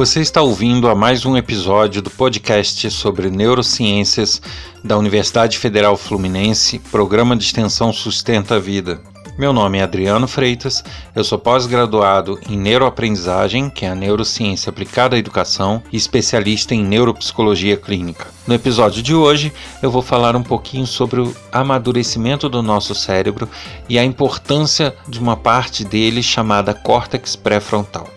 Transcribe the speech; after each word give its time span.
Você 0.00 0.20
está 0.20 0.40
ouvindo 0.40 0.88
a 0.88 0.94
mais 0.94 1.26
um 1.26 1.36
episódio 1.36 2.00
do 2.00 2.08
podcast 2.08 2.90
sobre 2.90 3.28
neurociências 3.28 4.40
da 4.82 4.96
Universidade 4.96 5.58
Federal 5.58 5.94
Fluminense, 5.94 6.78
Programa 6.90 7.36
de 7.36 7.44
Extensão 7.44 7.92
Sustenta 7.92 8.54
a 8.54 8.58
Vida. 8.58 8.98
Meu 9.38 9.52
nome 9.52 9.76
é 9.76 9.82
Adriano 9.82 10.26
Freitas, 10.26 10.82
eu 11.14 11.22
sou 11.22 11.38
pós-graduado 11.38 12.40
em 12.48 12.56
neuroaprendizagem, 12.56 13.68
que 13.68 13.84
é 13.84 13.90
a 13.90 13.94
neurociência 13.94 14.70
aplicada 14.70 15.16
à 15.16 15.18
educação, 15.18 15.82
e 15.92 15.98
especialista 15.98 16.74
em 16.74 16.82
neuropsicologia 16.82 17.76
clínica. 17.76 18.28
No 18.46 18.54
episódio 18.54 19.02
de 19.02 19.14
hoje, 19.14 19.52
eu 19.82 19.90
vou 19.90 20.00
falar 20.00 20.34
um 20.34 20.42
pouquinho 20.42 20.86
sobre 20.86 21.20
o 21.20 21.36
amadurecimento 21.52 22.48
do 22.48 22.62
nosso 22.62 22.94
cérebro 22.94 23.46
e 23.86 23.98
a 23.98 24.04
importância 24.04 24.96
de 25.06 25.20
uma 25.20 25.36
parte 25.36 25.84
dele 25.84 26.22
chamada 26.22 26.72
córtex 26.72 27.36
pré-frontal. 27.36 28.08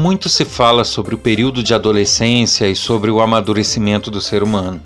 Muito 0.00 0.30
se 0.30 0.46
fala 0.46 0.82
sobre 0.82 1.14
o 1.14 1.18
período 1.18 1.62
de 1.62 1.74
adolescência 1.74 2.66
e 2.66 2.74
sobre 2.74 3.10
o 3.10 3.20
amadurecimento 3.20 4.10
do 4.10 4.18
ser 4.18 4.42
humano. 4.42 4.80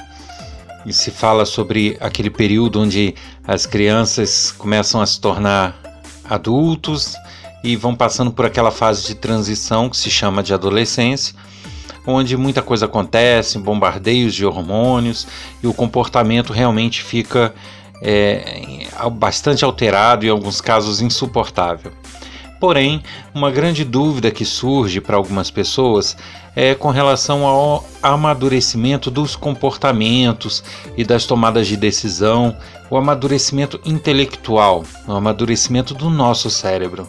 E 0.84 0.92
se 0.92 1.12
fala 1.12 1.44
sobre 1.44 1.96
aquele 2.00 2.28
período 2.28 2.80
onde 2.80 3.14
as 3.46 3.64
crianças 3.64 4.50
começam 4.50 5.00
a 5.00 5.06
se 5.06 5.20
tornar 5.20 5.80
adultos 6.28 7.14
e 7.62 7.76
vão 7.76 7.94
passando 7.94 8.32
por 8.32 8.44
aquela 8.44 8.72
fase 8.72 9.06
de 9.06 9.14
transição 9.14 9.88
que 9.88 9.96
se 9.96 10.10
chama 10.10 10.42
de 10.42 10.52
adolescência, 10.52 11.32
onde 12.04 12.36
muita 12.36 12.60
coisa 12.60 12.86
acontece, 12.86 13.56
bombardeios 13.56 14.34
de 14.34 14.44
hormônios 14.44 15.28
e 15.62 15.68
o 15.68 15.72
comportamento 15.72 16.52
realmente 16.52 17.04
fica 17.04 17.54
é, 18.02 18.88
bastante 19.12 19.64
alterado 19.64 20.26
em 20.26 20.30
alguns 20.30 20.60
casos, 20.60 21.00
insuportável. 21.00 21.92
Porém, 22.60 23.02
uma 23.34 23.50
grande 23.50 23.84
dúvida 23.84 24.30
que 24.30 24.44
surge 24.44 25.00
para 25.00 25.16
algumas 25.16 25.50
pessoas 25.50 26.16
é 26.56 26.74
com 26.74 26.90
relação 26.90 27.44
ao 27.46 27.84
amadurecimento 28.02 29.10
dos 29.10 29.34
comportamentos 29.34 30.62
e 30.96 31.04
das 31.04 31.26
tomadas 31.26 31.66
de 31.66 31.76
decisão, 31.76 32.56
o 32.88 32.96
amadurecimento 32.96 33.80
intelectual, 33.84 34.84
o 35.06 35.12
amadurecimento 35.12 35.94
do 35.94 36.08
nosso 36.08 36.48
cérebro. 36.48 37.08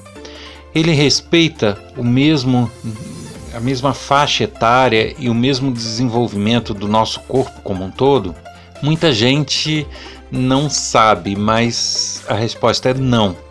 Ele 0.73 0.91
respeita 0.91 1.77
o 1.95 2.03
mesmo 2.03 2.69
a 3.53 3.59
mesma 3.61 3.93
faixa 3.93 4.43
etária 4.43 5.15
e 5.17 5.29
o 5.29 5.33
mesmo 5.33 5.71
desenvolvimento 5.71 6.73
do 6.73 6.89
nosso 6.89 7.21
corpo 7.21 7.61
como 7.61 7.85
um 7.85 7.91
todo? 7.91 8.35
Muita 8.81 9.13
gente 9.13 9.87
não 10.29 10.69
sabe, 10.69 11.37
mas 11.37 12.21
a 12.27 12.33
resposta 12.33 12.89
é 12.89 12.93
não 12.93 13.44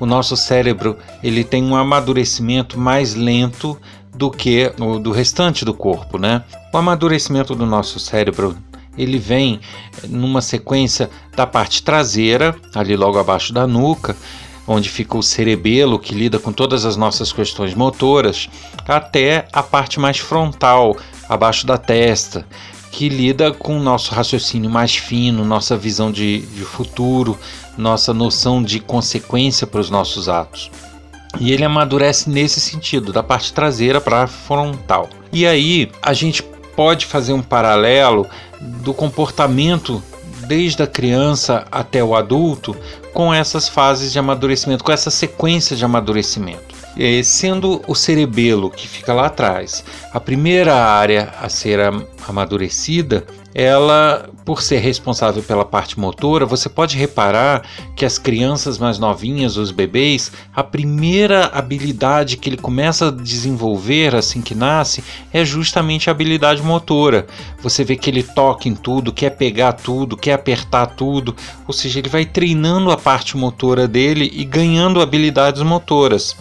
o 0.00 0.06
nosso 0.06 0.36
cérebro 0.36 0.96
ele 1.22 1.44
tem 1.44 1.62
um 1.62 1.76
amadurecimento 1.76 2.78
mais 2.78 3.14
lento 3.14 3.78
do 4.14 4.30
que 4.30 4.72
o 4.80 4.98
do 4.98 5.12
restante 5.12 5.64
do 5.64 5.74
corpo, 5.74 6.18
né? 6.18 6.42
O 6.72 6.78
amadurecimento 6.78 7.54
do 7.54 7.66
nosso 7.66 8.00
cérebro 8.00 8.56
ele 8.96 9.18
vem 9.18 9.60
numa 10.08 10.42
sequência 10.42 11.08
da 11.36 11.46
parte 11.46 11.82
traseira, 11.82 12.54
ali 12.74 12.96
logo 12.96 13.18
abaixo 13.18 13.52
da 13.52 13.66
nuca, 13.66 14.16
onde 14.66 14.88
fica 14.88 15.16
o 15.16 15.22
cerebelo 15.22 15.98
que 15.98 16.14
lida 16.14 16.38
com 16.38 16.52
todas 16.52 16.84
as 16.84 16.96
nossas 16.96 17.32
questões 17.32 17.74
motoras, 17.74 18.50
até 18.86 19.46
a 19.52 19.62
parte 19.62 20.00
mais 20.00 20.18
frontal, 20.18 20.96
abaixo 21.28 21.66
da 21.66 21.78
testa, 21.78 22.44
que 22.90 23.08
lida 23.08 23.52
com 23.52 23.78
o 23.78 23.82
nosso 23.82 24.14
raciocínio 24.14 24.70
mais 24.70 24.96
fino, 24.96 25.44
nossa 25.44 25.76
visão 25.76 26.10
de, 26.10 26.40
de 26.40 26.62
futuro, 26.62 27.38
nossa 27.76 28.12
noção 28.12 28.62
de 28.62 28.80
consequência 28.80 29.66
para 29.66 29.80
os 29.80 29.90
nossos 29.90 30.28
atos. 30.28 30.70
E 31.38 31.52
ele 31.52 31.64
amadurece 31.64 32.30
nesse 32.30 32.60
sentido, 32.60 33.12
da 33.12 33.22
parte 33.22 33.52
traseira 33.52 34.00
para 34.00 34.24
a 34.24 34.26
frontal. 34.26 35.08
E 35.32 35.46
aí 35.46 35.90
a 36.02 36.12
gente 36.12 36.42
pode 36.74 37.06
fazer 37.06 37.32
um 37.32 37.42
paralelo 37.42 38.26
do 38.60 38.94
comportamento 38.94 40.02
desde 40.46 40.82
a 40.82 40.86
criança 40.86 41.66
até 41.70 42.02
o 42.02 42.16
adulto 42.16 42.74
com 43.12 43.32
essas 43.32 43.68
fases 43.68 44.12
de 44.12 44.18
amadurecimento, 44.18 44.82
com 44.82 44.92
essa 44.92 45.10
sequência 45.10 45.76
de 45.76 45.84
amadurecimento. 45.84 46.77
É, 46.98 47.22
sendo 47.22 47.80
o 47.86 47.94
cerebelo 47.94 48.70
que 48.70 48.88
fica 48.88 49.14
lá 49.14 49.26
atrás 49.26 49.84
a 50.12 50.18
primeira 50.18 50.74
área 50.74 51.32
a 51.40 51.48
ser 51.48 51.78
amadurecida, 52.26 53.24
ela, 53.54 54.28
por 54.44 54.62
ser 54.62 54.78
responsável 54.78 55.42
pela 55.42 55.64
parte 55.64 55.98
motora, 55.98 56.46
você 56.46 56.68
pode 56.68 56.96
reparar 56.96 57.62
que 57.96 58.04
as 58.04 58.18
crianças 58.18 58.78
mais 58.78 58.98
novinhas, 58.98 59.56
os 59.56 59.70
bebês, 59.70 60.30
a 60.54 60.62
primeira 60.62 61.46
habilidade 61.46 62.36
que 62.36 62.48
ele 62.48 62.56
começa 62.56 63.08
a 63.08 63.10
desenvolver 63.10 64.14
assim 64.14 64.40
que 64.40 64.54
nasce 64.54 65.02
é 65.32 65.44
justamente 65.44 66.08
a 66.08 66.12
habilidade 66.12 66.62
motora. 66.62 67.26
Você 67.62 67.84
vê 67.84 67.96
que 67.96 68.10
ele 68.10 68.22
toca 68.22 68.68
em 68.68 68.74
tudo, 68.74 69.12
quer 69.12 69.30
pegar 69.30 69.72
tudo, 69.72 70.16
quer 70.16 70.34
apertar 70.34 70.86
tudo, 70.86 71.34
ou 71.66 71.72
seja, 71.72 71.98
ele 71.98 72.08
vai 72.08 72.24
treinando 72.24 72.90
a 72.90 72.96
parte 72.96 73.36
motora 73.36 73.88
dele 73.88 74.30
e 74.32 74.44
ganhando 74.44 75.00
habilidades 75.00 75.62
motoras 75.62 76.36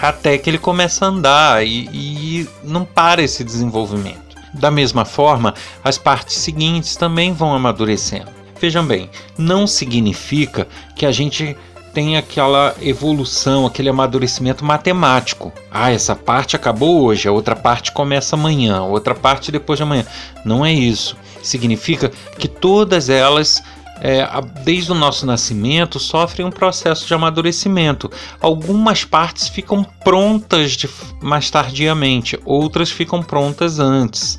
até 0.00 0.38
que 0.38 0.48
ele 0.48 0.58
começa 0.58 1.04
a 1.04 1.08
andar 1.08 1.66
e, 1.66 1.88
e 1.92 2.48
não 2.62 2.84
para 2.84 3.22
esse 3.22 3.42
desenvolvimento. 3.42 4.36
Da 4.52 4.70
mesma 4.70 5.04
forma, 5.04 5.54
as 5.84 5.98
partes 5.98 6.36
seguintes 6.36 6.96
também 6.96 7.32
vão 7.32 7.54
amadurecendo. 7.54 8.30
Vejam 8.58 8.86
bem, 8.86 9.10
não 9.36 9.66
significa 9.66 10.66
que 10.94 11.04
a 11.04 11.12
gente 11.12 11.56
tem 11.92 12.16
aquela 12.16 12.74
evolução, 12.82 13.64
aquele 13.64 13.88
amadurecimento 13.88 14.64
matemático. 14.64 15.52
Ah, 15.70 15.90
essa 15.90 16.14
parte 16.14 16.54
acabou 16.54 17.04
hoje, 17.04 17.26
a 17.26 17.32
outra 17.32 17.56
parte 17.56 17.92
começa 17.92 18.36
amanhã, 18.36 18.76
a 18.76 18.84
outra 18.84 19.14
parte 19.14 19.50
depois 19.50 19.78
de 19.78 19.82
amanhã. 19.82 20.04
Não 20.44 20.64
é 20.64 20.72
isso. 20.72 21.16
Significa 21.42 22.10
que 22.38 22.48
todas 22.48 23.08
elas 23.08 23.62
é, 24.00 24.26
desde 24.64 24.92
o 24.92 24.94
nosso 24.94 25.26
nascimento, 25.26 25.98
sofrem 25.98 26.46
um 26.46 26.50
processo 26.50 27.06
de 27.06 27.14
amadurecimento. 27.14 28.10
Algumas 28.40 29.04
partes 29.04 29.48
ficam 29.48 29.84
prontas 30.04 30.72
de, 30.72 30.88
mais 31.20 31.50
tardiamente, 31.50 32.38
outras 32.44 32.90
ficam 32.90 33.22
prontas 33.22 33.78
antes. 33.78 34.38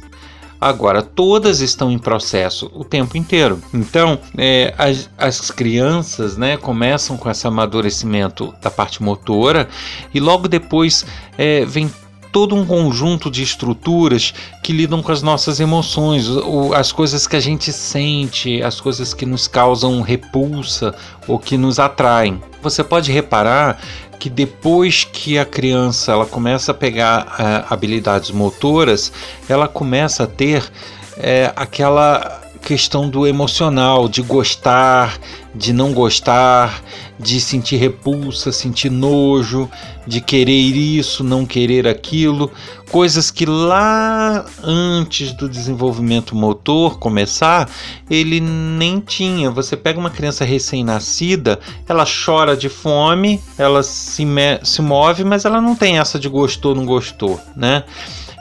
Agora, 0.59 1.03
todas 1.03 1.61
estão 1.61 1.91
em 1.91 1.99
processo 1.99 2.71
o 2.73 2.83
tempo 2.83 3.15
inteiro. 3.15 3.61
Então, 3.71 4.19
é, 4.35 4.73
as, 4.77 5.07
as 5.17 5.51
crianças 5.51 6.35
né, 6.35 6.57
começam 6.57 7.15
com 7.15 7.29
esse 7.29 7.45
amadurecimento 7.45 8.53
da 8.61 8.71
parte 8.71 9.03
motora 9.03 9.69
e 10.11 10.19
logo 10.19 10.47
depois 10.47 11.05
é, 11.37 11.63
vem 11.63 11.91
todo 12.31 12.55
um 12.55 12.65
conjunto 12.65 13.31
de 13.31 13.43
estruturas 13.43 14.33
que 14.63 14.73
lidam 14.73 15.01
com 15.01 15.11
as 15.11 15.21
nossas 15.21 15.59
emoções, 15.59 16.27
as 16.75 16.91
coisas 16.91 17.27
que 17.27 17.35
a 17.35 17.39
gente 17.39 17.71
sente, 17.71 18.61
as 18.61 18.79
coisas 18.79 19.13
que 19.13 19.25
nos 19.25 19.47
causam 19.47 20.01
repulsa 20.01 20.93
ou 21.27 21.39
que 21.39 21.57
nos 21.57 21.79
atraem. 21.79 22.41
Você 22.61 22.83
pode 22.83 23.11
reparar 23.11 23.79
que 24.19 24.29
depois 24.29 25.03
que 25.03 25.37
a 25.37 25.45
criança 25.45 26.11
ela 26.11 26.25
começa 26.25 26.71
a 26.71 26.75
pegar 26.75 27.25
uh, 27.25 27.73
habilidades 27.73 28.31
motoras, 28.31 29.11
ela 29.47 29.67
começa 29.67 30.23
a 30.23 30.27
ter 30.27 30.63
uh, 30.63 31.53
aquela 31.55 32.46
questão 32.67 33.09
do 33.09 33.25
emocional, 33.25 34.09
de 34.09 34.21
gostar, 34.21 35.17
de 35.55 35.71
não 35.71 35.93
gostar, 35.93 36.83
de 37.17 37.39
sentir 37.39 37.77
repulsa, 37.77 38.51
sentir 38.51 38.91
nojo, 38.91 39.69
de 40.05 40.19
querer 40.19 40.75
isso, 40.75 41.23
não 41.23 41.45
querer 41.45 41.87
aquilo, 41.87 42.51
coisas 42.91 43.31
que 43.31 43.45
lá 43.45 44.45
antes 44.61 45.31
do 45.31 45.47
desenvolvimento 45.47 46.35
motor 46.35 46.99
começar, 46.99 47.69
ele 48.09 48.41
nem 48.41 48.99
tinha. 48.99 49.49
Você 49.49 49.77
pega 49.77 49.97
uma 49.97 50.09
criança 50.09 50.43
recém-nascida, 50.43 51.61
ela 51.87 52.03
chora 52.05 52.53
de 52.57 52.67
fome, 52.67 53.41
ela 53.57 53.81
se, 53.81 54.27
se 54.61 54.81
move, 54.81 55.23
mas 55.23 55.45
ela 55.45 55.61
não 55.61 55.73
tem 55.73 55.99
essa 55.99 56.19
de 56.19 56.27
gostou, 56.27 56.75
não 56.75 56.85
gostou, 56.85 57.39
né? 57.55 57.85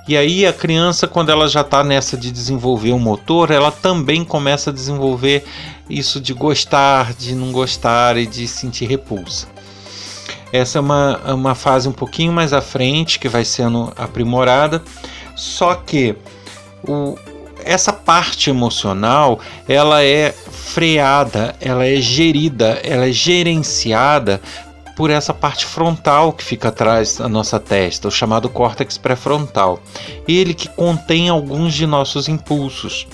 E 0.08 0.16
aí 0.16 0.46
a 0.46 0.52
criança, 0.52 1.08
quando 1.08 1.30
ela 1.30 1.48
já 1.48 1.62
está 1.62 1.82
nessa 1.82 2.16
de 2.16 2.30
desenvolver 2.30 2.92
o 2.92 2.98
motor, 2.98 3.50
ela 3.50 3.72
também 3.72 4.24
começa 4.24 4.70
a 4.70 4.72
desenvolver 4.72 5.44
isso 5.90 6.20
de 6.20 6.32
gostar, 6.32 7.12
de 7.12 7.34
não 7.34 7.50
gostar 7.50 8.16
e 8.16 8.24
de 8.24 8.46
sentir 8.46 8.86
repulsa. 8.86 9.48
Essa 10.52 10.78
é 10.78 10.80
uma, 10.80 11.34
uma 11.34 11.54
fase 11.54 11.88
um 11.88 11.92
pouquinho 11.92 12.32
mais 12.32 12.52
à 12.52 12.60
frente 12.60 13.18
que 13.18 13.28
vai 13.28 13.44
sendo 13.44 13.92
aprimorada, 13.96 14.80
só 15.34 15.74
que 15.74 16.14
o, 16.86 17.18
essa 17.64 17.92
parte 17.92 18.48
emocional 18.48 19.40
ela 19.68 20.04
é 20.04 20.32
freada, 20.32 21.56
ela 21.60 21.84
é 21.84 21.96
gerida, 21.96 22.80
ela 22.84 23.08
é 23.08 23.12
gerenciada 23.12 24.40
por 24.96 25.10
essa 25.10 25.34
parte 25.34 25.66
frontal 25.66 26.32
que 26.32 26.42
fica 26.42 26.68
atrás 26.68 27.18
da 27.18 27.28
nossa 27.28 27.60
testa, 27.60 28.08
o 28.08 28.10
chamado 28.10 28.48
córtex 28.48 28.96
pré-frontal. 28.96 29.78
Ele 30.26 30.54
que 30.54 30.68
contém 30.70 31.28
alguns 31.28 31.74
de 31.74 31.86
nossos 31.86 32.28
impulsos. 32.28 33.06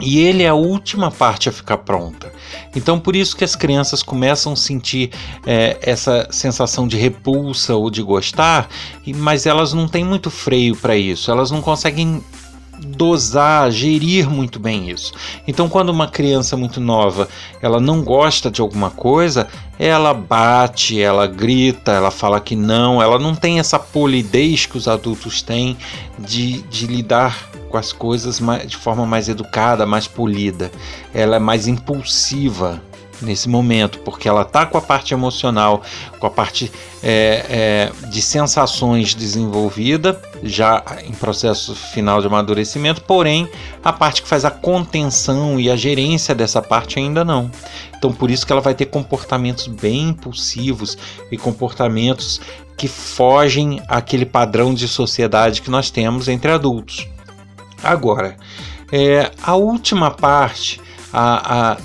E 0.00 0.20
ele 0.20 0.44
é 0.44 0.48
a 0.48 0.54
última 0.54 1.10
parte 1.10 1.48
a 1.48 1.52
ficar 1.52 1.78
pronta. 1.78 2.32
Então, 2.74 3.00
por 3.00 3.16
isso 3.16 3.36
que 3.36 3.44
as 3.44 3.56
crianças 3.56 4.02
começam 4.02 4.52
a 4.52 4.56
sentir 4.56 5.10
é, 5.44 5.76
essa 5.80 6.28
sensação 6.30 6.86
de 6.86 6.96
repulsa 6.96 7.74
ou 7.74 7.90
de 7.90 8.00
gostar, 8.02 8.68
mas 9.16 9.44
elas 9.44 9.72
não 9.72 9.88
têm 9.88 10.04
muito 10.04 10.30
freio 10.30 10.76
para 10.76 10.96
isso, 10.96 11.30
elas 11.32 11.50
não 11.50 11.60
conseguem 11.60 12.22
dosar, 12.80 13.70
gerir 13.70 14.28
muito 14.28 14.58
bem 14.58 14.90
isso. 14.90 15.12
Então, 15.46 15.68
quando 15.68 15.90
uma 15.90 16.08
criança 16.08 16.56
muito 16.56 16.80
nova 16.80 17.28
ela 17.60 17.80
não 17.80 18.02
gosta 18.02 18.50
de 18.50 18.60
alguma 18.60 18.90
coisa, 18.90 19.48
ela 19.78 20.12
bate, 20.14 21.00
ela 21.00 21.26
grita, 21.26 21.92
ela 21.92 22.10
fala 22.10 22.40
que 22.40 22.56
não, 22.56 23.02
ela 23.02 23.18
não 23.18 23.34
tem 23.34 23.58
essa 23.58 23.78
polidez 23.78 24.66
que 24.66 24.76
os 24.76 24.88
adultos 24.88 25.42
têm 25.42 25.76
de, 26.18 26.62
de 26.62 26.86
lidar 26.86 27.48
com 27.68 27.76
as 27.76 27.92
coisas 27.92 28.40
de 28.66 28.76
forma 28.76 29.04
mais 29.06 29.28
educada, 29.28 29.86
mais 29.86 30.06
polida. 30.06 30.70
Ela 31.12 31.36
é 31.36 31.38
mais 31.38 31.68
impulsiva 31.68 32.82
nesse 33.20 33.48
momento, 33.48 33.98
porque 34.00 34.28
ela 34.28 34.42
está 34.42 34.64
com 34.66 34.78
a 34.78 34.80
parte 34.80 35.14
emocional, 35.14 35.82
com 36.18 36.26
a 36.26 36.30
parte 36.30 36.70
é, 37.02 37.90
é, 38.02 38.08
de 38.08 38.22
sensações 38.22 39.14
desenvolvida, 39.14 40.20
já 40.42 40.82
em 41.06 41.12
processo 41.12 41.74
final 41.74 42.20
de 42.20 42.26
amadurecimento, 42.26 43.00
porém 43.02 43.48
a 43.82 43.92
parte 43.92 44.22
que 44.22 44.28
faz 44.28 44.44
a 44.44 44.50
contenção 44.50 45.58
e 45.58 45.70
a 45.70 45.76
gerência 45.76 46.34
dessa 46.34 46.62
parte 46.62 46.98
ainda 46.98 47.24
não. 47.24 47.50
Então 47.96 48.12
por 48.12 48.30
isso 48.30 48.46
que 48.46 48.52
ela 48.52 48.60
vai 48.60 48.74
ter 48.74 48.86
comportamentos 48.86 49.66
bem 49.66 50.10
impulsivos 50.10 50.96
e 51.30 51.36
comportamentos 51.36 52.40
que 52.76 52.86
fogem 52.86 53.82
àquele 53.88 54.24
padrão 54.24 54.72
de 54.72 54.86
sociedade 54.86 55.60
que 55.60 55.70
nós 55.70 55.90
temos 55.90 56.28
entre 56.28 56.52
adultos. 56.52 57.08
Agora, 57.82 58.36
é, 58.92 59.30
a 59.42 59.54
última 59.56 60.10
parte, 60.10 60.80
a, 61.12 61.72
a 61.72 61.76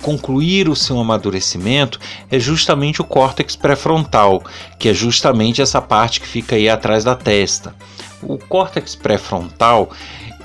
concluir 0.00 0.68
o 0.68 0.76
seu 0.76 0.98
amadurecimento 0.98 2.00
é 2.30 2.38
justamente 2.38 3.00
o 3.00 3.04
córtex 3.04 3.56
pré-frontal, 3.56 4.42
que 4.78 4.88
é 4.88 4.94
justamente 4.94 5.62
essa 5.62 5.80
parte 5.80 6.20
que 6.20 6.26
fica 6.26 6.56
aí 6.56 6.68
atrás 6.68 7.04
da 7.04 7.14
testa. 7.14 7.74
O 8.22 8.38
córtex 8.38 8.94
pré-frontal, 8.94 9.90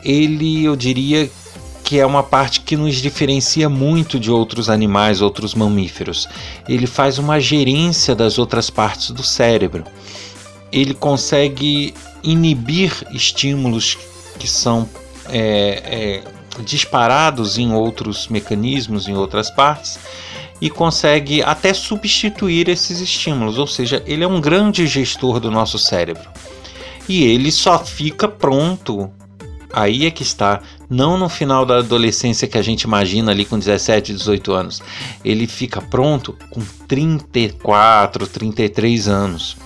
ele 0.03 0.63
eu 0.63 0.75
diria 0.75 1.29
que 1.83 1.99
é 1.99 2.05
uma 2.05 2.23
parte 2.23 2.61
que 2.61 2.75
nos 2.75 2.95
diferencia 2.95 3.69
muito 3.69 4.19
de 4.19 4.31
outros 4.31 4.69
animais, 4.69 5.21
outros 5.21 5.53
mamíferos. 5.53 6.27
Ele 6.67 6.87
faz 6.87 7.19
uma 7.19 7.39
gerência 7.39 8.15
das 8.15 8.39
outras 8.39 8.71
partes 8.71 9.11
do 9.11 9.21
cérebro. 9.21 9.83
Ele 10.71 10.95
consegue 10.95 11.93
inibir 12.23 12.91
estímulos 13.11 13.99
que 14.39 14.47
são 14.47 14.89
é, 15.29 16.23
é, 16.23 16.23
disparados 16.63 17.57
em 17.57 17.73
outros 17.73 18.27
mecanismos, 18.27 19.07
em 19.07 19.15
outras 19.15 19.49
partes, 19.49 19.99
e 20.61 20.69
consegue 20.69 21.43
até 21.43 21.73
substituir 21.73 22.69
esses 22.69 22.99
estímulos, 22.99 23.57
ou 23.57 23.67
seja, 23.67 24.01
ele 24.05 24.23
é 24.23 24.27
um 24.27 24.39
grande 24.39 24.87
gestor 24.87 25.39
do 25.39 25.51
nosso 25.51 25.77
cérebro. 25.77 26.29
E 27.07 27.23
ele 27.23 27.51
só 27.51 27.77
fica 27.83 28.27
pronto, 28.27 29.11
aí 29.71 30.05
é 30.05 30.11
que 30.11 30.23
está, 30.23 30.61
não 30.89 31.17
no 31.17 31.29
final 31.29 31.65
da 31.65 31.79
adolescência 31.79 32.47
que 32.47 32.57
a 32.57 32.61
gente 32.61 32.83
imagina 32.83 33.31
ali 33.31 33.45
com 33.45 33.59
17, 33.59 34.13
18 34.13 34.53
anos. 34.53 34.81
Ele 35.23 35.45
fica 35.45 35.81
pronto 35.81 36.35
com 36.49 36.61
34, 36.87 38.27
33 38.27 39.07
anos. 39.07 39.57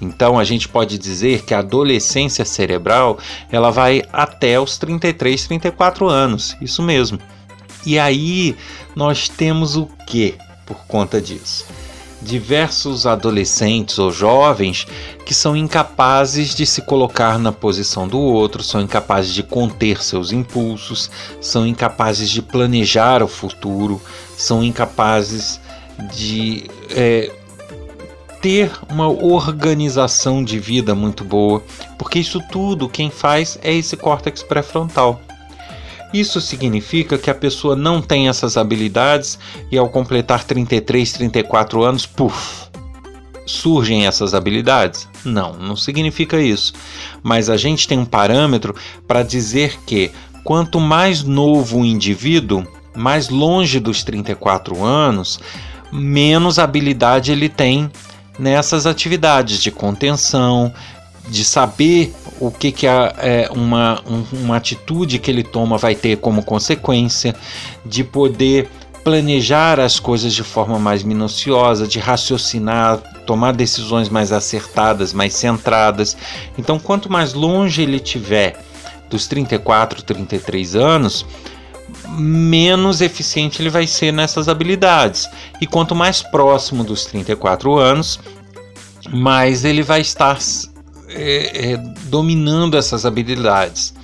Então 0.00 0.38
a 0.38 0.44
gente 0.44 0.68
pode 0.68 0.98
dizer 0.98 1.44
que 1.44 1.54
a 1.54 1.60
adolescência 1.60 2.44
cerebral 2.44 3.18
ela 3.50 3.70
vai 3.70 4.02
até 4.12 4.58
os 4.60 4.76
33, 4.78 5.46
34 5.46 6.08
anos, 6.08 6.56
isso 6.60 6.82
mesmo. 6.82 7.18
E 7.86 7.98
aí 7.98 8.56
nós 8.96 9.28
temos 9.28 9.76
o 9.76 9.86
que 10.06 10.36
por 10.66 10.78
conta 10.86 11.20
disso? 11.20 11.66
Diversos 12.22 13.06
adolescentes 13.06 13.98
ou 13.98 14.10
jovens 14.10 14.86
que 15.26 15.34
são 15.34 15.54
incapazes 15.54 16.54
de 16.54 16.64
se 16.64 16.80
colocar 16.80 17.38
na 17.38 17.52
posição 17.52 18.08
do 18.08 18.18
outro, 18.18 18.62
são 18.62 18.80
incapazes 18.80 19.34
de 19.34 19.42
conter 19.42 20.02
seus 20.02 20.32
impulsos, 20.32 21.10
são 21.40 21.66
incapazes 21.66 22.30
de 22.30 22.40
planejar 22.40 23.22
o 23.22 23.28
futuro, 23.28 24.00
são 24.38 24.64
incapazes 24.64 25.60
de 26.14 26.64
é, 26.90 27.30
ter 28.44 28.70
uma 28.90 29.08
organização 29.08 30.44
de 30.44 30.58
vida 30.58 30.94
muito 30.94 31.24
boa, 31.24 31.62
porque 31.98 32.18
isso 32.18 32.42
tudo 32.52 32.90
quem 32.90 33.08
faz 33.10 33.58
é 33.62 33.72
esse 33.72 33.96
córtex 33.96 34.42
pré-frontal. 34.42 35.18
Isso 36.12 36.42
significa 36.42 37.16
que 37.16 37.30
a 37.30 37.34
pessoa 37.34 37.74
não 37.74 38.02
tem 38.02 38.28
essas 38.28 38.58
habilidades 38.58 39.38
e 39.72 39.78
ao 39.78 39.88
completar 39.88 40.44
33, 40.44 41.10
34 41.14 41.82
anos, 41.82 42.04
puf, 42.04 42.68
surgem 43.46 44.06
essas 44.06 44.34
habilidades? 44.34 45.08
Não, 45.24 45.54
não 45.54 45.74
significa 45.74 46.38
isso. 46.38 46.74
Mas 47.22 47.48
a 47.48 47.56
gente 47.56 47.88
tem 47.88 47.98
um 47.98 48.04
parâmetro 48.04 48.74
para 49.08 49.22
dizer 49.22 49.78
que 49.86 50.10
quanto 50.44 50.78
mais 50.78 51.22
novo 51.22 51.78
o 51.78 51.86
indivíduo, 51.86 52.62
mais 52.94 53.30
longe 53.30 53.80
dos 53.80 54.04
34 54.04 54.84
anos, 54.84 55.40
menos 55.90 56.58
habilidade 56.58 57.32
ele 57.32 57.48
tem 57.48 57.90
nessas 58.38 58.86
atividades 58.86 59.58
de 59.58 59.70
contenção, 59.70 60.72
de 61.28 61.44
saber 61.44 62.14
o 62.38 62.50
que, 62.50 62.70
que 62.70 62.86
a, 62.86 63.14
é, 63.18 63.48
uma, 63.50 64.02
um, 64.06 64.24
uma 64.44 64.56
atitude 64.56 65.18
que 65.18 65.30
ele 65.30 65.42
toma 65.42 65.78
vai 65.78 65.94
ter 65.94 66.18
como 66.18 66.42
consequência, 66.42 67.34
de 67.84 68.04
poder 68.04 68.68
planejar 69.02 69.78
as 69.78 70.00
coisas 70.00 70.32
de 70.32 70.42
forma 70.42 70.78
mais 70.78 71.02
minuciosa, 71.02 71.86
de 71.86 71.98
raciocinar, 71.98 72.98
tomar 73.26 73.52
decisões 73.52 74.08
mais 74.08 74.32
acertadas, 74.32 75.12
mais 75.12 75.34
centradas. 75.34 76.16
Então, 76.56 76.78
quanto 76.78 77.12
mais 77.12 77.34
longe 77.34 77.82
ele 77.82 78.00
tiver 78.00 78.58
dos 79.10 79.26
34, 79.26 80.02
33 80.02 80.74
anos, 80.74 81.26
menos 82.16 83.00
eficiente 83.00 83.60
ele 83.60 83.70
vai 83.70 83.86
ser 83.86 84.12
nessas 84.12 84.48
habilidades. 84.48 85.28
E 85.60 85.66
quanto 85.66 85.94
mais 85.94 86.22
próximo 86.22 86.84
dos 86.84 87.04
34 87.06 87.76
anos, 87.78 88.18
mais 89.12 89.64
ele 89.64 89.82
vai 89.82 90.00
estar 90.00 90.38
é, 91.08 91.72
é, 91.72 91.76
dominando 92.04 92.76
essas 92.76 93.04
habilidades. 93.04 93.94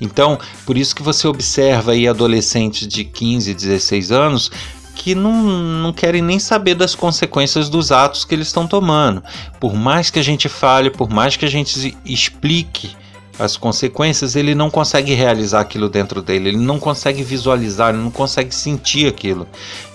Então, 0.00 0.38
por 0.66 0.76
isso 0.76 0.94
que 0.94 1.02
você 1.02 1.28
observa 1.28 1.92
aí 1.92 2.08
adolescentes 2.08 2.88
de 2.88 3.04
15, 3.04 3.54
16 3.54 4.10
anos 4.10 4.50
que 4.94 5.14
não, 5.14 5.42
não 5.42 5.92
querem 5.92 6.20
nem 6.20 6.38
saber 6.38 6.74
das 6.74 6.94
consequências 6.94 7.68
dos 7.68 7.90
atos 7.90 8.24
que 8.24 8.34
eles 8.34 8.48
estão 8.48 8.66
tomando. 8.66 9.22
Por 9.58 9.74
mais 9.74 10.10
que 10.10 10.18
a 10.18 10.22
gente 10.22 10.48
fale, 10.48 10.90
por 10.90 11.08
mais 11.08 11.36
que 11.36 11.44
a 11.44 11.50
gente 11.50 11.96
explique 12.04 12.94
as 13.38 13.56
consequências, 13.56 14.36
ele 14.36 14.54
não 14.54 14.70
consegue 14.70 15.14
realizar 15.14 15.60
aquilo 15.60 15.88
dentro 15.88 16.20
dele, 16.22 16.50
ele 16.50 16.58
não 16.58 16.78
consegue 16.78 17.22
visualizar, 17.22 17.94
ele 17.94 18.02
não 18.02 18.10
consegue 18.10 18.54
sentir 18.54 19.08
aquilo. 19.08 19.46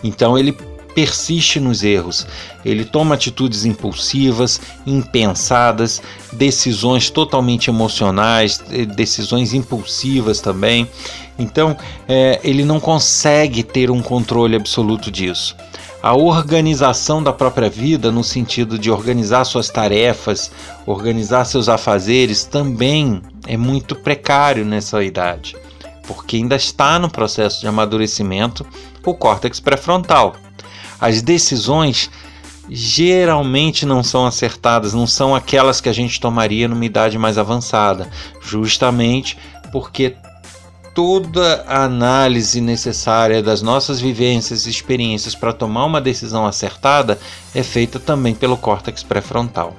Então 0.03 0.37
ele 0.37 0.57
persiste 0.97 1.59
nos 1.59 1.83
erros. 1.83 2.25
Ele 2.65 2.83
toma 2.83 3.13
atitudes 3.13 3.65
impulsivas, 3.65 4.59
impensadas, 4.83 6.01
decisões 6.33 7.11
totalmente 7.11 7.69
emocionais, 7.69 8.59
eh, 8.71 8.83
decisões 8.83 9.53
impulsivas 9.53 10.41
também. 10.41 10.89
Então, 11.37 11.77
é, 12.07 12.39
ele 12.43 12.65
não 12.65 12.79
consegue 12.79 13.61
ter 13.61 13.91
um 13.91 14.01
controle 14.01 14.55
absoluto 14.55 15.11
disso 15.11 15.55
a 16.07 16.15
organização 16.15 17.21
da 17.21 17.33
própria 17.33 17.69
vida, 17.69 18.09
no 18.09 18.23
sentido 18.23 18.79
de 18.79 18.89
organizar 18.89 19.43
suas 19.43 19.69
tarefas, 19.69 20.49
organizar 20.85 21.43
seus 21.43 21.67
afazeres, 21.67 22.45
também 22.45 23.21
é 23.45 23.57
muito 23.57 23.93
precário 23.93 24.63
nessa 24.63 25.03
idade, 25.03 25.57
porque 26.07 26.37
ainda 26.37 26.55
está 26.55 26.97
no 26.97 27.09
processo 27.09 27.59
de 27.59 27.67
amadurecimento 27.67 28.65
o 29.05 29.13
córtex 29.13 29.59
pré-frontal. 29.59 30.37
As 30.97 31.21
decisões 31.21 32.09
geralmente 32.69 33.85
não 33.85 34.01
são 34.01 34.25
acertadas, 34.25 34.93
não 34.93 35.05
são 35.05 35.35
aquelas 35.35 35.81
que 35.81 35.89
a 35.89 35.93
gente 35.93 36.21
tomaria 36.21 36.69
numa 36.69 36.85
idade 36.85 37.17
mais 37.17 37.37
avançada, 37.37 38.09
justamente 38.41 39.37
porque 39.73 40.15
toda 40.97 41.63
a 41.67 41.83
análise 41.83 42.59
necessária 42.59 43.43
das 43.43 43.61
nossas 43.61 44.01
vivências 44.01 44.65
e 44.65 44.71
experiências 44.71 45.35
para 45.35 45.53
tomar 45.53 45.85
uma 45.85 46.01
decisão 46.01 46.43
acertada 46.43 47.19
é 47.53 47.61
feita 47.61 47.99
também 47.99 48.33
pelo 48.33 48.57
córtex 48.57 49.03
pré-frontal. 49.03 49.75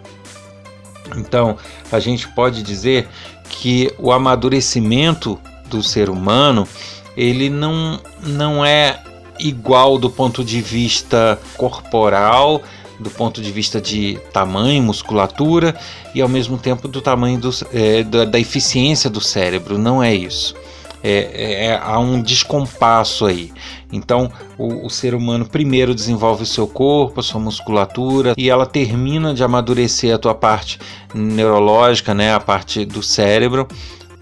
Então, 1.17 1.57
a 1.91 1.99
gente 1.99 2.29
pode 2.29 2.63
dizer 2.63 3.09
que 3.51 3.93
o 3.99 4.13
amadurecimento 4.13 5.37
do 5.67 5.83
ser 5.83 6.09
humano, 6.09 6.69
ele 7.17 7.51
não, 7.51 8.01
não 8.23 8.65
é 8.65 9.03
igual 9.41 9.99
do 9.99 10.09
ponto 10.09 10.45
de 10.45 10.61
vista 10.61 11.37
corporal, 11.57 12.63
do 13.01 13.11
ponto 13.11 13.43
de 13.43 13.51
vista 13.51 13.81
de 13.81 14.21
tamanho, 14.33 14.85
musculatura 14.85 15.75
e 16.15 16.23
ao 16.23 16.29
mesmo 16.29 16.57
tempo 16.57 16.87
do 16.87 17.01
tamanho 17.01 17.41
do, 17.41 17.51
é, 17.73 18.05
da, 18.05 18.25
da 18.25 18.39
eficiência 18.39 19.11
do 19.11 19.21
cérebro. 19.21 19.77
Não 19.77 20.01
é 20.01 20.15
isso 20.15 20.55
É, 21.03 21.67
é, 21.67 21.81
há 21.81 21.99
um 21.99 22.21
descompasso 22.21 23.27
aí. 23.27 23.53
Então, 23.93 24.31
o, 24.59 24.87
o, 24.87 24.91
ser 24.91 25.15
humano 25.15 25.49
primeiro 25.49 25.95
desenvolve 25.95 26.43
o 26.43 26.47
seu 26.47 26.67
corpo, 26.67 27.21
a 27.21 27.23
sua 27.23 27.41
musculatura, 27.41 28.35
e 28.37 28.51
ela 28.51 28.67
termina 28.67 29.33
de 29.33 29.45
amadurecer 29.45 30.15
a 30.15 30.19
tua 30.19 30.35
parte 30.35 30.79
neurológica, 31.15 32.13
né, 32.13 32.35
a 32.35 32.41
parte 32.41 32.85
do 32.85 33.03
cérebro, 33.03 33.69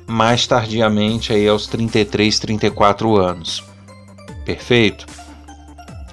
mais 0.07 0.47
tardiamente 0.47 1.33
aí 1.33 1.49
aos 1.49 1.67
33, 1.67 2.39
34 2.39 3.17
anos. 3.17 3.65
Perfeito? 4.45 5.07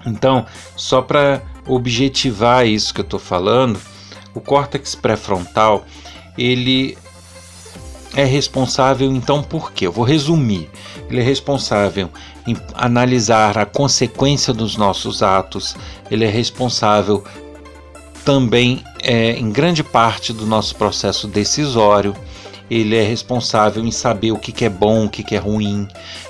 Então, 0.05 0.45
só 0.75 1.01
para 1.01 1.41
objetivar 1.67 2.65
isso 2.65 2.93
que 2.93 3.01
eu 3.01 3.05
estou 3.05 3.19
falando, 3.19 3.79
o 4.33 4.41
córtex 4.41 4.95
pré-frontal 4.95 5.85
ele 6.37 6.97
é 8.15 8.23
responsável 8.23 9.11
então 9.11 9.41
por 9.41 9.71
quê? 9.71 9.87
Eu 9.87 9.91
vou 9.91 10.05
resumir. 10.05 10.69
Ele 11.09 11.19
é 11.19 11.23
responsável 11.23 12.09
em 12.47 12.55
analisar 12.73 13.57
a 13.57 13.65
consequência 13.65 14.53
dos 14.53 14.77
nossos 14.77 15.23
atos. 15.23 15.75
Ele 16.09 16.25
é 16.25 16.29
responsável 16.29 17.23
também 18.23 18.83
é, 19.01 19.31
em 19.31 19.51
grande 19.51 19.83
parte 19.83 20.31
do 20.31 20.45
nosso 20.45 20.75
processo 20.75 21.27
decisório 21.27 22.15
ele 22.73 22.95
é 22.95 23.03
responsável 23.03 23.85
em 23.85 23.91
saber 23.91 24.31
o 24.31 24.39
que, 24.39 24.51
que 24.51 24.65
é 24.65 24.69
bom, 24.69 25.05
o 25.05 25.09
que, 25.09 25.23
que 25.23 25.35
é 25.35 25.37
ruim, 25.37 25.87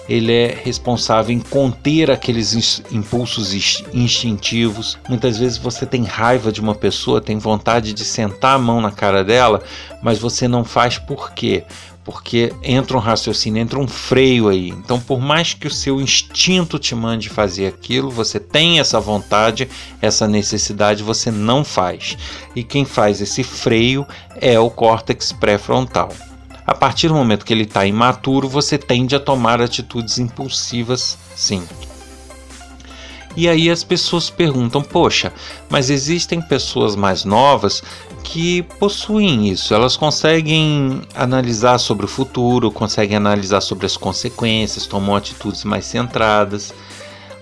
ele 0.10 0.34
é 0.34 0.58
responsável 0.62 1.34
em 1.34 1.40
conter 1.40 2.12
aqueles 2.12 2.84
impulsos 2.92 3.54
instintivos. 3.94 4.98
Muitas 5.08 5.38
vezes 5.38 5.58
você 5.58 5.86
tem 5.86 6.04
raiva 6.04 6.52
de 6.52 6.60
uma 6.60 6.76
pessoa, 6.76 7.22
tem 7.22 7.38
vontade 7.38 7.94
de 7.94 8.04
sentar 8.04 8.56
a 8.56 8.60
mão 8.60 8.82
na 8.82 8.92
cara 8.92 9.24
dela, 9.24 9.64
mas 10.02 10.20
você 10.20 10.46
não 10.46 10.66
faz 10.66 10.98
por 10.98 11.32
quê? 11.32 11.64
Porque 12.04 12.52
entra 12.62 12.98
um 12.98 13.00
raciocínio, 13.00 13.62
entra 13.62 13.80
um 13.80 13.88
freio 13.88 14.50
aí. 14.50 14.68
Então, 14.68 15.00
por 15.00 15.22
mais 15.22 15.54
que 15.54 15.68
o 15.68 15.72
seu 15.72 16.02
instinto 16.02 16.78
te 16.78 16.94
mande 16.94 17.30
fazer 17.30 17.68
aquilo, 17.68 18.12
você 18.12 18.42
tem 18.42 18.82
essa 18.82 19.00
vontade, 19.00 19.70
essa 20.02 20.28
necessidade, 20.28 21.02
você 21.02 21.32
não 21.32 21.64
faz. 21.64 22.18
E 22.54 22.62
quem 22.62 22.84
faz 22.84 23.22
esse 23.22 23.42
freio 23.42 24.06
é 24.36 24.60
o 24.60 24.70
córtex 24.70 25.32
pré-frontal. 25.32 26.10
A 26.66 26.74
partir 26.74 27.10
do 27.10 27.14
momento 27.14 27.46
que 27.46 27.54
ele 27.54 27.64
está 27.64 27.86
imaturo, 27.86 28.48
você 28.48 28.78
tende 28.78 29.16
a 29.16 29.20
tomar 29.20 29.62
atitudes 29.62 30.18
impulsivas, 30.18 31.18
sim. 31.36 31.62
E 33.36 33.50
aí 33.50 33.70
as 33.70 33.84
pessoas 33.84 34.30
perguntam: 34.30 34.82
poxa, 34.82 35.34
mas 35.70 35.90
existem 35.90 36.42
pessoas 36.42 36.96
mais 36.96 37.26
novas 37.26 37.84
que 38.24 38.62
possuem 38.80 39.50
isso, 39.50 39.74
elas 39.74 39.98
conseguem 39.98 41.02
analisar 41.14 41.78
sobre 41.78 42.06
o 42.06 42.10
futuro, 42.10 42.72
conseguem 42.72 43.18
analisar 43.18 43.60
sobre 43.60 43.86
as 43.86 43.98
consequências, 43.98 44.86
tomam 44.86 45.16
atitudes 45.16 45.64
mais 45.64 45.86
centradas. 45.86 46.74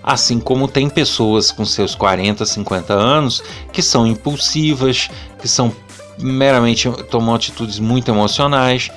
Assim 0.02 0.40
como 0.40 0.66
tem 0.66 0.88
pessoas 0.88 1.52
com 1.52 1.64
seus 1.64 1.94
40, 1.94 2.44
50 2.44 2.92
anos 2.92 3.40
que 3.72 3.80
são 3.80 4.04
impulsivas, 4.04 5.08
que 5.40 5.46
são 5.46 5.72
meramente 6.18 6.90
tomam 7.08 7.36
atitudes 7.36 7.78
muito 7.78 8.10
emocionais 8.10 8.90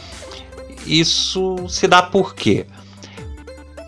isso 0.86 1.58
se 1.68 1.88
dá 1.88 2.02
por 2.02 2.36
quê? 2.36 2.66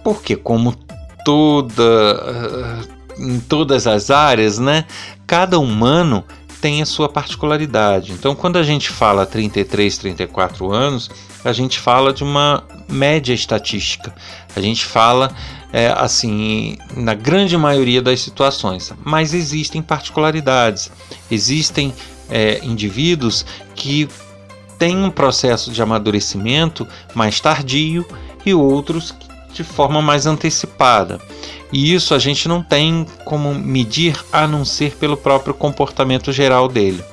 Porque 0.04 0.36
como 0.36 0.75
toda 1.24 1.84
em 3.20 3.39
todas 3.39 3.88
as 3.88 4.10
áreas, 4.10 4.60
né, 4.60 4.86
cada 5.25 5.60
humano 5.60 6.24
tem 6.62 6.82
a 6.82 6.86
sua 6.86 7.08
particularidade. 7.08 8.12
Então, 8.12 8.36
quando 8.36 8.58
a 8.58 8.63
gente 8.63 8.89
fala 8.89 9.25
33, 9.25 9.98
34 9.98 10.72
anos, 10.72 11.10
a 11.44 11.54
gente 11.54 11.80
fala 11.80 12.13
de 12.13 12.24
uma 12.24 12.63
média 12.89 13.34
estatística. 13.34 14.13
A 14.56 14.60
gente 14.60 14.84
fala 14.86 15.36
é, 15.72 15.94
assim 15.96 16.77
na 16.96 17.13
grande 17.13 17.58
maioria 17.58 18.01
das 18.01 18.22
situações, 18.22 18.92
mas 19.04 19.34
existem 19.34 19.82
particularidades. 19.82 20.92
Existem 21.30 21.94
é, 22.30 22.60
indivíduos 22.63 23.46
que 23.75 24.08
têm 24.77 24.98
um 24.98 25.10
processo 25.10 25.72
de 25.72 25.81
amadurecimento 25.81 26.88
mais 27.13 27.39
tardio 27.39 28.05
e 28.46 28.53
outros 28.53 29.13
de 29.53 29.63
forma 29.63 30.01
mais 30.01 30.25
antecipada. 30.25 31.19
E 31.72 31.93
isso 31.93 32.13
a 32.13 32.19
gente 32.19 32.48
não 32.48 32.62
tem 32.62 33.05
como 33.25 33.53
medir 33.53 34.17
a 34.31 34.48
não 34.48 34.63
ser 34.63 34.96
pelo 34.96 35.17
próprio 35.17 35.53
comportamento 35.53 36.31
geral 36.31 36.67
dele. 36.67 37.03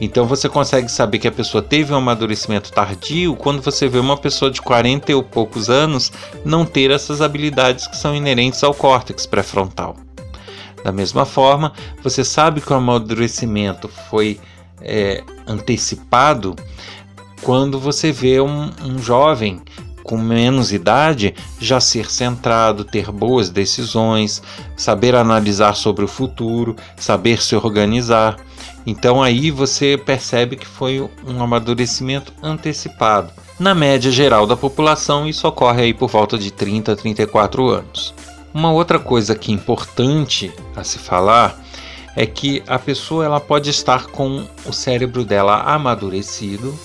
Então 0.00 0.24
você 0.26 0.48
consegue 0.48 0.88
saber 0.90 1.18
que 1.18 1.28
a 1.28 1.32
pessoa 1.32 1.62
teve 1.62 1.92
um 1.92 1.96
amadurecimento 1.96 2.72
tardio 2.72 3.36
quando 3.36 3.60
você 3.60 3.86
vê 3.86 3.98
uma 3.98 4.16
pessoa 4.16 4.50
de 4.50 4.62
40 4.62 5.14
ou 5.14 5.22
poucos 5.22 5.68
anos 5.68 6.10
não 6.44 6.64
ter 6.64 6.90
essas 6.90 7.20
habilidades 7.20 7.86
que 7.86 7.96
são 7.96 8.14
inerentes 8.14 8.64
ao 8.64 8.72
córtex 8.72 9.26
pré-frontal. 9.26 9.96
Da 10.82 10.90
mesma 10.90 11.26
forma, 11.26 11.74
você 12.02 12.24
sabe 12.24 12.62
que 12.62 12.72
o 12.72 12.76
amadurecimento 12.76 13.88
foi 14.08 14.40
é, 14.82 15.22
antecipado 15.46 16.56
quando 17.42 17.78
você 17.78 18.12
vê 18.12 18.40
um, 18.40 18.70
um 18.82 18.98
jovem 18.98 19.62
com 20.02 20.18
menos 20.18 20.72
idade 20.72 21.34
já 21.60 21.80
ser 21.80 22.10
centrado, 22.10 22.84
ter 22.84 23.10
boas 23.10 23.48
decisões, 23.48 24.42
saber 24.76 25.14
analisar 25.14 25.74
sobre 25.74 26.04
o 26.04 26.08
futuro, 26.08 26.74
saber 26.96 27.40
se 27.40 27.54
organizar. 27.54 28.36
Então 28.86 29.22
aí 29.22 29.50
você 29.50 29.96
percebe 29.96 30.56
que 30.56 30.66
foi 30.66 31.08
um 31.26 31.42
amadurecimento 31.42 32.32
antecipado. 32.42 33.32
Na 33.58 33.74
média 33.74 34.10
geral 34.10 34.46
da 34.46 34.56
população, 34.56 35.28
isso 35.28 35.46
ocorre 35.46 35.82
aí 35.82 35.94
por 35.94 36.08
volta 36.08 36.38
de 36.38 36.50
30 36.50 36.92
a 36.92 36.96
34 36.96 37.68
anos. 37.68 38.14
Uma 38.52 38.72
outra 38.72 38.98
coisa 38.98 39.36
que 39.36 39.52
é 39.52 39.54
importante 39.54 40.52
a 40.74 40.82
se 40.82 40.98
falar 40.98 41.56
é 42.16 42.26
que 42.26 42.62
a 42.66 42.78
pessoa 42.78 43.24
ela 43.24 43.40
pode 43.40 43.70
estar 43.70 44.06
com 44.06 44.46
o 44.66 44.72
cérebro 44.72 45.24
dela 45.24 45.62
amadurecido, 45.62 46.78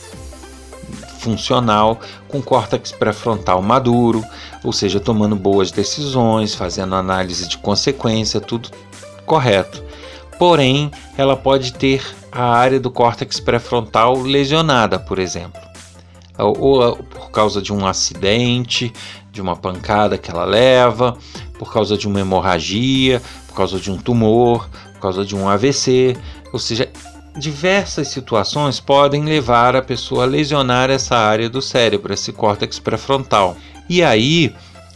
funcional, 1.20 2.00
com 2.28 2.42
córtex 2.42 2.92
pré-frontal 2.92 3.62
maduro, 3.62 4.24
ou 4.64 4.72
seja, 4.72 5.00
tomando 5.00 5.36
boas 5.36 5.72
decisões, 5.72 6.54
fazendo 6.54 6.94
análise 6.94 7.48
de 7.48 7.58
consequência, 7.58 8.40
tudo 8.40 8.70
correto. 9.26 9.84
Porém, 10.38 10.92
ela 11.18 11.36
pode 11.36 11.74
ter 11.74 12.06
a 12.32 12.44
área 12.44 12.80
do 12.80 12.92
córtex 12.92 13.40
pré-frontal 13.40 14.22
lesionada, 14.22 15.00
por 15.00 15.18
exemplo, 15.18 15.62
ou 16.38 16.98
por 16.98 17.32
causa 17.32 17.62
de 17.62 17.74
um 17.74 17.88
acidente, 17.88 18.94
de 19.32 19.42
uma 19.42 19.56
pancada 19.56 20.18
que 20.18 20.30
ela 20.30 20.46
leva, 20.46 21.18
por 21.58 21.72
causa 21.74 21.98
de 21.98 22.08
uma 22.08 22.20
hemorragia, 22.20 23.22
por 23.56 23.60
causa 23.60 23.80
de 23.80 23.90
um 23.90 23.98
tumor, 23.98 24.68
por 24.96 25.00
causa 25.00 25.24
de 25.24 25.34
um 25.34 25.48
AVC, 25.48 26.18
ou 26.52 26.60
seja, 26.60 26.90
diversas 27.38 28.10
situações 28.10 28.82
podem 28.82 29.24
levar 29.24 29.78
a 29.78 29.82
pessoa 29.82 30.24
a 30.24 30.28
lesionar 30.28 30.90
essa 30.90 31.16
área 31.16 31.50
do 31.50 31.62
cérebro, 31.62 32.14
esse 32.14 32.34
córtex 32.34 32.80
pré-frontal. 32.80 33.56
E 33.88 34.04
aí, 34.04 34.54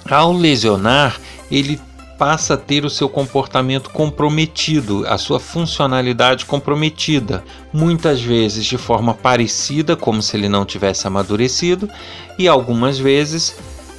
ao 0.09 0.33
lesionar, 0.33 1.17
ele 1.49 1.79
passa 2.17 2.55
a 2.55 2.57
ter 2.57 2.83
o 2.83 2.89
seu 2.89 3.07
comportamento 3.07 3.91
comprometido, 3.91 5.05
a 5.07 5.17
sua 5.17 5.39
funcionalidade 5.39 6.45
comprometida, 6.45 7.45
muitas 7.71 8.19
vezes 8.19 8.65
de 8.65 8.77
forma 8.77 9.13
parecida, 9.13 9.95
como 9.95 10.21
se 10.21 10.35
ele 10.35 10.49
não 10.49 10.65
tivesse 10.65 11.07
amadurecido, 11.07 11.89
e 12.37 12.45
algumas 12.45 12.99
vezes 12.99 13.55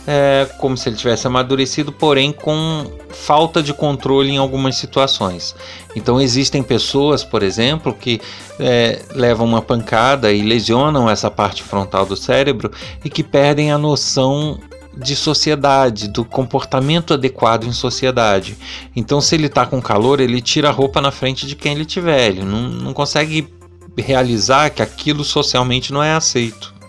é, 0.07 0.49
como 0.59 0.77
se 0.77 0.89
ele 0.89 0.97
tivesse 0.97 1.27
amadurecido, 1.27 1.93
porém 1.93 2.33
com 2.33 2.91
falta 3.11 3.63
de 3.63 3.73
controle 3.75 4.31
em 4.31 4.39
algumas 4.39 4.77
situações. 4.77 5.55
Então 5.95 6.21
existem 6.21 6.63
pessoas, 6.63 7.23
por 7.23 7.43
exemplo, 7.43 7.93
que 7.93 8.21
é, 8.59 9.03
levam 9.15 9.47
uma 9.47 9.63
pancada 9.63 10.33
e 10.33 10.43
lesionam 10.43 11.09
essa 11.09 11.31
parte 11.31 11.63
frontal 11.63 12.07
do 12.07 12.17
cérebro 12.17 12.71
e 13.05 13.11
que 13.11 13.23
perdem 13.23 13.73
a 13.73 13.79
noção 13.79 14.59
de 14.97 15.15
sociedade, 15.15 16.09
do 16.09 16.25
comportamento 16.25 17.15
adequado 17.15 17.65
em 17.65 17.73
sociedade. 17.73 18.59
Então, 18.95 19.21
se 19.21 19.35
ele 19.35 19.47
está 19.47 19.65
com 19.65 19.81
calor, 19.81 20.21
ele 20.21 20.41
tira 20.41 20.69
a 20.69 20.73
roupa 20.73 21.01
na 21.01 21.11
frente 21.11 21.47
de 21.47 21.55
quem 21.55 21.73
ele 21.73 21.85
tiver, 21.85 22.29
ele 22.29 22.43
não, 22.43 22.69
não 22.69 22.93
consegue 22.93 23.49
realizar 23.97 24.71
que 24.71 24.83
aquilo 24.83 25.25
socialmente 25.25 25.93
não 25.93 26.03
é 26.03 26.13
aceito. 26.13 26.80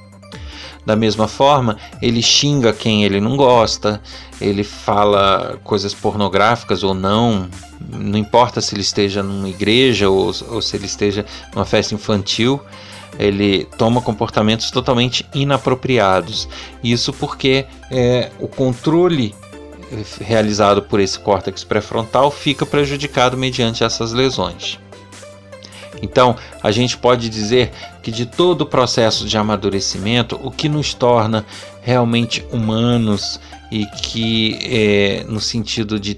Da 0.85 0.95
mesma 0.95 1.27
forma, 1.27 1.77
ele 2.01 2.21
xinga 2.21 2.73
quem 2.73 3.03
ele 3.03 3.21
não 3.21 3.37
gosta, 3.37 4.01
ele 4.39 4.63
fala 4.63 5.59
coisas 5.63 5.93
pornográficas 5.93 6.83
ou 6.83 6.93
não, 6.93 7.47
não 7.79 8.17
importa 8.17 8.59
se 8.61 8.73
ele 8.73 8.81
esteja 8.81 9.21
numa 9.21 9.47
igreja 9.47 10.09
ou, 10.09 10.33
ou 10.49 10.61
se 10.61 10.75
ele 10.75 10.85
esteja 10.85 11.25
numa 11.53 11.65
festa 11.65 11.93
infantil, 11.93 12.59
ele 13.19 13.65
toma 13.77 14.01
comportamentos 14.01 14.71
totalmente 14.71 15.27
inapropriados. 15.33 16.49
Isso 16.83 17.13
porque 17.13 17.65
é, 17.91 18.31
o 18.39 18.47
controle 18.47 19.35
realizado 20.21 20.81
por 20.81 20.99
esse 20.99 21.19
córtex 21.19 21.63
pré-frontal 21.63 22.31
fica 22.31 22.65
prejudicado 22.65 23.37
mediante 23.37 23.83
essas 23.83 24.13
lesões. 24.13 24.79
Então, 26.01 26.35
a 26.61 26.71
gente 26.71 26.97
pode 26.97 27.29
dizer 27.29 27.71
que 28.01 28.11
de 28.11 28.25
todo 28.25 28.61
o 28.61 28.65
processo 28.65 29.27
de 29.27 29.37
amadurecimento, 29.37 30.39
o 30.41 30.51
que 30.51 30.67
nos 30.67 30.93
torna 30.93 31.45
realmente 31.81 32.45
humanos 32.51 33.39
e 33.71 33.85
que, 33.85 34.59
é, 34.63 35.25
no 35.27 35.39
sentido 35.39 35.99
de 35.99 36.15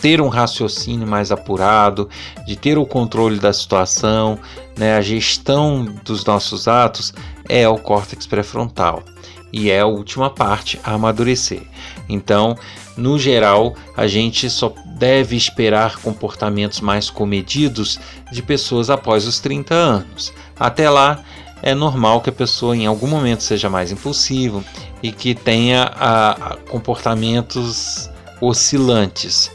ter 0.00 0.20
um 0.20 0.28
raciocínio 0.28 1.06
mais 1.06 1.30
apurado, 1.30 2.08
de 2.46 2.56
ter 2.56 2.78
o 2.78 2.86
controle 2.86 3.38
da 3.38 3.52
situação, 3.52 4.38
né, 4.76 4.96
a 4.96 5.02
gestão 5.02 5.84
dos 6.04 6.24
nossos 6.24 6.66
atos, 6.66 7.12
é 7.48 7.68
o 7.68 7.76
córtex 7.76 8.26
pré-frontal 8.26 9.04
e 9.52 9.70
é 9.70 9.80
a 9.80 9.86
última 9.86 10.30
parte 10.30 10.80
a 10.84 10.92
amadurecer. 10.92 11.62
Então, 12.08 12.56
no 12.96 13.18
geral, 13.18 13.74
a 13.96 14.06
gente 14.06 14.48
só 14.50 14.72
deve 14.86 15.36
esperar 15.36 15.96
comportamentos 16.00 16.80
mais 16.80 17.08
comedidos 17.08 17.98
de 18.30 18.42
pessoas 18.42 18.90
após 18.90 19.26
os 19.26 19.40
30 19.40 19.74
anos. 19.74 20.32
Até 20.58 20.90
lá, 20.90 21.22
é 21.62 21.74
normal 21.74 22.20
que 22.20 22.30
a 22.30 22.32
pessoa 22.32 22.76
em 22.76 22.86
algum 22.86 23.06
momento 23.06 23.42
seja 23.42 23.68
mais 23.68 23.92
impulsiva 23.92 24.62
e 25.02 25.12
que 25.12 25.34
tenha 25.34 25.84
a, 25.94 26.30
a 26.30 26.56
comportamentos 26.56 28.10
oscilantes. 28.40 29.50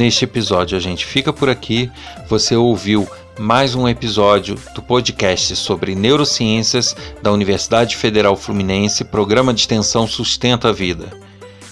Neste 0.00 0.24
episódio 0.24 0.78
a 0.78 0.80
gente 0.80 1.04
fica 1.04 1.30
por 1.30 1.50
aqui. 1.50 1.90
Você 2.26 2.56
ouviu 2.56 3.06
mais 3.38 3.74
um 3.74 3.86
episódio 3.86 4.56
do 4.74 4.80
podcast 4.80 5.54
sobre 5.54 5.94
neurociências 5.94 6.96
da 7.22 7.30
Universidade 7.30 7.94
Federal 7.98 8.34
Fluminense, 8.34 9.04
programa 9.04 9.52
de 9.52 9.60
extensão 9.60 10.06
Sustenta 10.06 10.70
a 10.70 10.72
Vida. 10.72 11.10